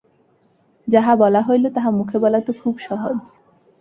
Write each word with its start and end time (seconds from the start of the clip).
যাহা 0.87 1.13
বলা 1.15 1.41
হইল, 1.41 1.63
তাহা 1.75 1.89
মুখে 1.91 2.17
বলা 2.19 2.39
তো 2.47 2.51
খুব 2.61 2.75
সহজ। 2.79 3.19